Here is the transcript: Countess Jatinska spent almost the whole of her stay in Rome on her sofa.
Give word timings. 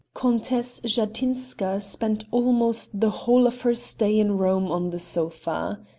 Countess 0.15 0.79
Jatinska 0.81 1.79
spent 1.79 2.25
almost 2.31 2.99
the 2.99 3.11
whole 3.11 3.45
of 3.45 3.61
her 3.61 3.75
stay 3.75 4.17
in 4.19 4.35
Rome 4.35 4.71
on 4.71 4.91
her 4.91 4.97
sofa. 4.97 5.79